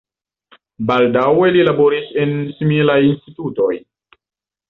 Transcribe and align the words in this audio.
Baldaŭe 0.91 1.49
li 1.57 1.65
laboris 1.67 2.09
en 2.23 2.33
similaj 2.61 2.97
institutoj. 3.11 3.71